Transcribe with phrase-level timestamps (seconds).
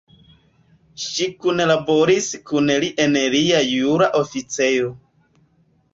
[1.03, 4.91] Ŝi kunlaboris kun li en lia jura oficejo.